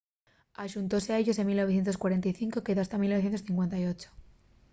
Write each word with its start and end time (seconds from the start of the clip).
axuntóse 0.65 1.09
a 1.11 1.19
ellos 1.21 1.37
en 1.41 1.45
1945 1.51 2.59
y 2.59 2.63
quedó 2.65 2.81
hasta 2.81 2.97
1958 2.97 4.09